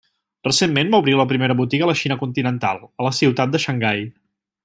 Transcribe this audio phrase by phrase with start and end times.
[0.45, 4.05] Recentment va obrir la primera botiga a la Xina continental, a la ciutat de Xangai.